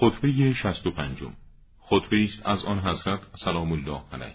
خطبه 0.00 0.52
شست 0.52 0.86
و 0.86 0.90
پنجم. 0.90 1.32
خطبه 1.80 2.24
است 2.24 2.46
از 2.46 2.64
آن 2.64 2.78
حضرت 2.78 3.20
سلام 3.44 3.72
الله 3.72 4.00
علیه. 4.12 4.34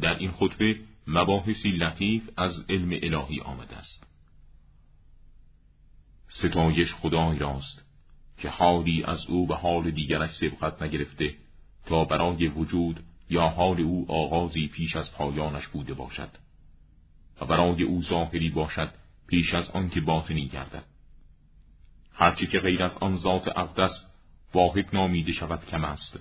در 0.00 0.18
این 0.18 0.30
خطبه 0.30 0.76
مباحثی 1.06 1.68
لطیف 1.68 2.22
از 2.36 2.64
علم 2.68 2.90
الهی 3.02 3.40
آمده 3.40 3.76
است. 3.76 4.06
ستایش 6.28 6.94
خدای 6.94 7.38
راست 7.38 7.84
که 8.38 8.48
حالی 8.48 9.02
از 9.04 9.26
او 9.26 9.46
به 9.46 9.54
حال 9.54 9.90
دیگرش 9.90 10.30
سبقت 10.30 10.82
نگرفته 10.82 11.34
تا 11.86 12.04
برای 12.04 12.48
وجود 12.48 13.04
یا 13.30 13.48
حال 13.48 13.80
او 13.80 14.06
آغازی 14.08 14.68
پیش 14.68 14.96
از 14.96 15.12
پایانش 15.12 15.66
بوده 15.66 15.94
باشد 15.94 16.30
و 17.40 17.46
برای 17.46 17.82
او 17.82 18.02
ظاهری 18.02 18.50
باشد 18.50 18.90
پیش 19.26 19.54
از 19.54 19.70
آنکه 19.70 20.00
باطنی 20.00 20.48
گردد. 20.48 20.84
هرچه 22.12 22.46
که 22.46 22.58
غیر 22.58 22.82
از 22.82 22.96
آن 22.96 23.16
ذات 23.16 23.48
اقدس 23.48 24.06
واحد 24.56 24.86
نامیده 24.92 25.32
شود 25.32 25.64
کم 25.70 25.84
است 25.84 26.20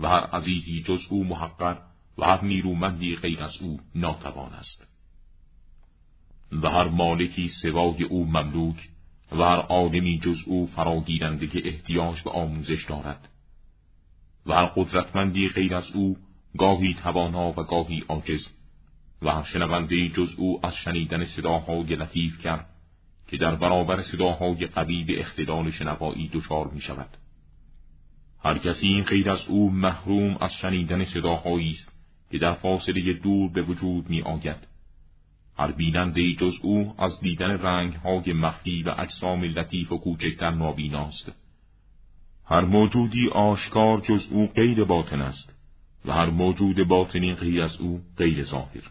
و 0.00 0.08
هر 0.08 0.20
عزیزی 0.20 0.82
جز 0.82 1.00
او 1.10 1.24
محقر 1.24 1.76
و 2.18 2.24
هر 2.24 2.44
نیرومندی 2.44 3.16
غیر 3.16 3.42
از 3.42 3.56
او 3.62 3.80
ناتوان 3.94 4.52
است 4.52 4.86
و 6.52 6.70
هر 6.70 6.88
مالکی 6.88 7.48
سوای 7.48 8.04
او 8.04 8.26
مملوک 8.26 8.88
و 9.32 9.36
هر 9.36 9.60
عالمی 9.60 10.18
جز 10.18 10.38
او 10.46 10.66
فراگیرنده 10.66 11.46
که 11.46 11.62
احتیاج 11.64 12.22
به 12.22 12.30
آموزش 12.30 12.84
دارد 12.88 13.28
و 14.46 14.52
هر 14.52 14.66
قدرتمندی 14.66 15.48
غیر 15.48 15.74
از 15.74 15.90
او 15.94 16.16
گاهی 16.58 16.94
توانا 16.94 17.50
و 17.50 17.54
گاهی 17.54 18.04
عاجز 18.08 18.48
و 19.22 19.30
هر 19.30 19.42
شنونده 19.42 20.08
جز 20.08 20.34
او 20.36 20.66
از 20.66 20.74
شنیدن 20.76 21.24
صداهای 21.24 21.96
لطیف 21.96 22.38
کرد 22.38 22.66
که 23.28 23.36
در 23.36 23.54
برابر 23.54 24.02
صداهای 24.02 24.66
قوی 24.66 25.04
به 25.04 25.20
اختلال 25.20 25.70
شنوایی 25.70 26.30
دچار 26.34 26.68
می 26.68 26.80
شود. 26.80 27.16
هر 28.44 28.58
کسی 28.58 29.02
غیر 29.02 29.30
از 29.30 29.46
او 29.48 29.70
محروم 29.70 30.36
از 30.40 30.50
شنیدن 30.52 31.04
صداهایی 31.04 31.70
است 31.70 31.92
که 32.30 32.38
در 32.38 32.54
فاصله 32.54 33.12
دور 33.12 33.52
به 33.52 33.62
وجود 33.62 34.10
می 34.10 34.22
آید. 34.22 34.68
هر 35.58 35.72
بیننده 35.72 36.32
جز 36.32 36.54
او 36.62 36.94
از 36.98 37.20
دیدن 37.20 37.50
رنگ 37.50 37.92
های 37.94 38.32
مخفی 38.32 38.82
و 38.82 38.94
اجسام 38.98 39.42
لطیف 39.44 39.92
و 39.92 39.98
کوچکتر 39.98 40.50
نابیناست. 40.50 41.32
هر 42.46 42.60
موجودی 42.60 43.28
آشکار 43.28 44.00
جز 44.00 44.26
او 44.30 44.46
غیر 44.46 44.84
باطن 44.84 45.20
است 45.20 45.52
و 46.04 46.12
هر 46.12 46.30
موجود 46.30 46.88
باطنی 46.88 47.34
غیر 47.34 47.62
از 47.62 47.76
او 47.80 48.00
غیر 48.18 48.42
ظاهر. 48.42 48.90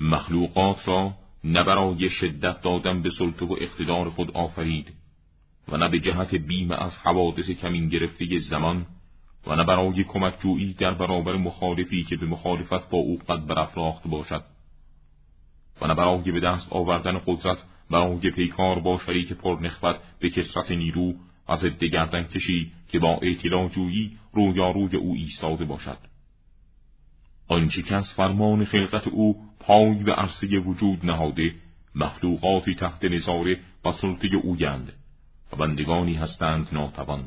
مخلوقات 0.00 0.88
را 0.88 1.14
نه 1.44 1.64
برای 1.64 2.10
شدت 2.10 2.62
دادن 2.62 3.02
به 3.02 3.10
سلطه 3.10 3.46
و 3.46 3.56
اقتدار 3.60 4.10
خود 4.10 4.30
آفرید 4.30 4.92
و 5.68 5.76
نه 5.76 5.88
به 5.88 6.00
جهت 6.00 6.34
بیم 6.34 6.70
از 6.70 6.96
حوادث 6.96 7.50
کمین 7.50 7.88
گرفته 7.88 8.38
زمان 8.38 8.86
و 9.46 9.56
نه 9.56 9.64
برای 9.64 10.04
کمکجویی 10.04 10.74
در 10.74 10.94
برابر 10.94 11.36
مخالفی 11.36 12.04
که 12.04 12.16
به 12.16 12.26
مخالفت 12.26 12.90
با 12.90 12.98
او 12.98 13.18
قد 13.28 13.46
برافراخت 13.46 14.08
باشد. 14.08 14.44
و 15.82 15.86
نه 15.86 15.94
برای 15.94 16.32
به 16.32 16.40
دست 16.40 16.72
آوردن 16.72 17.20
قدرت 17.26 17.58
برای 17.90 18.30
پیکار 18.30 18.80
با 18.80 19.00
شریک 19.06 19.32
پرنخبت 19.32 19.96
به 20.18 20.30
کسرت 20.30 20.70
نیرو 20.70 21.14
از 21.48 21.60
دگردن 21.60 22.22
کشی 22.22 22.72
که 22.88 22.98
با 22.98 23.18
اعتلا 23.22 23.68
جویی 23.68 24.18
رویاروی 24.32 24.96
او 24.96 25.14
ایستاده 25.14 25.64
باشد. 25.64 25.98
آنچه 27.48 27.82
که 27.82 27.94
از 27.94 28.12
فرمان 28.12 28.64
خلقت 28.64 29.08
او 29.08 29.36
پای 29.60 29.94
به 29.94 30.12
عرصه 30.12 30.58
وجود 30.58 31.06
نهاده 31.06 31.54
مخلوقاتی 31.94 32.74
تحت 32.74 33.04
نظاره 33.04 33.60
و 33.84 33.92
سلطه 33.92 34.28
اویند. 34.42 34.92
بندگانی 35.56 36.14
هستند 36.14 36.68
ناتوان. 36.72 37.24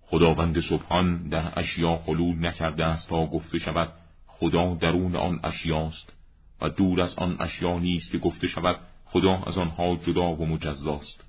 خداوند 0.00 0.60
سبحان 0.60 1.28
در 1.28 1.58
اشیا 1.58 1.96
خلول 1.96 2.46
نکرده 2.46 2.84
است 2.84 3.08
تا 3.08 3.26
گفته 3.26 3.58
شود 3.58 3.92
خدا 4.26 4.74
درون 4.74 5.16
آن 5.16 5.40
اشیاست 5.44 6.12
و 6.60 6.68
دور 6.68 7.00
از 7.00 7.14
آن 7.14 7.36
اشیا 7.40 7.78
نیست 7.78 8.12
که 8.12 8.18
گفته 8.18 8.46
شود 8.46 8.76
خدا 9.04 9.42
از 9.46 9.58
آنها 9.58 9.96
جدا 9.96 10.32
و 10.32 10.46
مجزاست 10.46 11.24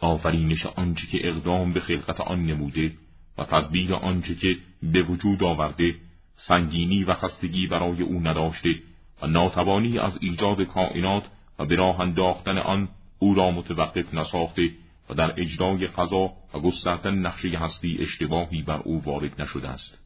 آفرینش 0.00 0.66
آنچه 0.66 1.06
که 1.06 1.28
اقدام 1.28 1.72
به 1.72 1.80
خلقت 1.80 2.20
آن 2.20 2.46
نموده 2.46 2.92
و 3.38 3.44
تدبیر 3.44 3.94
آنچه 3.94 4.34
که 4.34 4.56
به 4.82 5.02
وجود 5.02 5.42
آورده 5.42 5.94
سنگینی 6.36 7.04
و 7.04 7.14
خستگی 7.14 7.66
برای 7.66 8.02
او 8.02 8.20
نداشته 8.20 8.74
و 9.22 9.26
ناتوانی 9.26 9.98
از 9.98 10.18
ایجاد 10.20 10.62
کائنات 10.62 11.24
و 11.58 11.66
به 11.66 11.76
راه 11.76 12.00
انداختن 12.00 12.58
آن 12.58 12.88
او 13.22 13.34
را 13.34 13.50
متوقف 13.50 14.14
نساخته 14.14 14.70
و 15.10 15.14
در 15.14 15.40
اجرای 15.40 15.86
قضا 15.86 16.32
و 16.54 16.58
گستردن 16.58 17.14
نقشه 17.14 17.58
هستی 17.58 17.98
اشتباهی 18.00 18.62
بر 18.62 18.80
او 18.84 19.02
وارد 19.04 19.42
نشده 19.42 19.68
است. 19.68 19.98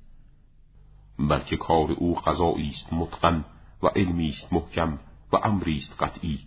بلکه 1.18 1.56
کار 1.56 1.92
او 1.92 2.14
قضایی 2.14 2.68
است 2.68 2.92
متقن 2.92 3.44
و 3.82 3.86
علمی 3.86 4.28
است 4.28 4.52
محکم 4.52 4.98
و 5.32 5.36
امری 5.36 5.76
است 5.76 6.02
قطعی. 6.02 6.38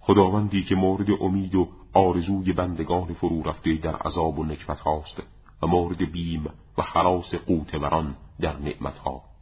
خداوندی 0.00 0.64
که 0.64 0.74
مورد 0.74 1.06
امید 1.20 1.54
و 1.54 1.68
آرزوی 1.92 2.52
بندگان 2.52 3.14
فرو 3.14 3.42
رفته 3.42 3.74
در 3.74 3.96
عذاب 3.96 4.38
و 4.38 4.44
نکبت 4.44 4.80
هاست 4.80 5.22
و 5.62 5.66
مورد 5.66 6.12
بیم 6.12 6.44
و 6.78 6.82
خلاص 6.82 7.34
قوت 7.34 7.74
وران 7.74 8.16
در 8.40 8.58
نعمت 8.58 8.98
ها 8.98 9.33